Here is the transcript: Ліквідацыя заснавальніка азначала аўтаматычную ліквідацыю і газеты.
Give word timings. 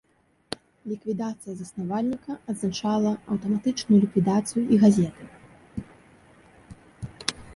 Ліквідацыя 0.91 1.53
заснавальніка 1.57 2.31
азначала 2.53 3.11
аўтаматычную 3.35 3.99
ліквідацыю 4.07 4.63
і 4.77 4.81
газеты. 4.85 5.29